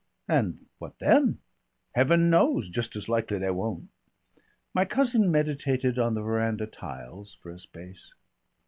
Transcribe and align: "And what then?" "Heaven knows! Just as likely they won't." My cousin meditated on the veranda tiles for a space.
"And 0.27 0.65
what 0.79 0.97
then?" 0.97 1.37
"Heaven 1.91 2.31
knows! 2.31 2.71
Just 2.71 2.95
as 2.95 3.07
likely 3.07 3.37
they 3.37 3.51
won't." 3.51 3.89
My 4.73 4.83
cousin 4.83 5.29
meditated 5.29 5.99
on 5.99 6.15
the 6.15 6.23
veranda 6.23 6.65
tiles 6.65 7.35
for 7.35 7.51
a 7.51 7.59
space. 7.59 8.11